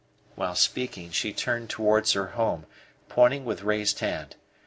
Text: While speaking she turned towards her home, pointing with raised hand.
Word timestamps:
While 0.33 0.55
speaking 0.55 1.11
she 1.11 1.31
turned 1.31 1.69
towards 1.69 2.13
her 2.13 2.29
home, 2.29 2.65
pointing 3.07 3.45
with 3.45 3.61
raised 3.61 3.99
hand. 3.99 4.35